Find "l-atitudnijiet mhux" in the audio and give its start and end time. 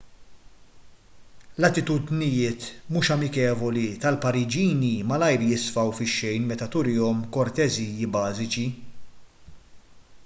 1.59-3.11